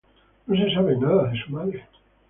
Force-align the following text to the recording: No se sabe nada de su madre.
No 0.47 0.55
se 0.55 0.73
sabe 0.73 0.97
nada 0.97 1.29
de 1.31 1.39
su 1.43 1.51
madre. 1.51 1.85